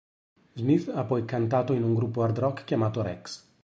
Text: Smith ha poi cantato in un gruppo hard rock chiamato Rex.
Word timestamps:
Smith 0.55 0.89
ha 0.95 1.03
poi 1.03 1.25
cantato 1.25 1.73
in 1.73 1.83
un 1.83 1.93
gruppo 1.93 2.23
hard 2.23 2.39
rock 2.39 2.63
chiamato 2.63 3.03
Rex. 3.03 3.45